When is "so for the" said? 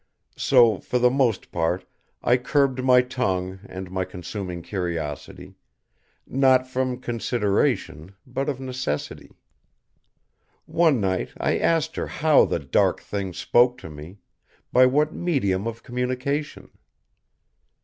0.37-1.11